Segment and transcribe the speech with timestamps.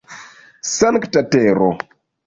[0.69, 1.73] Sankta tero!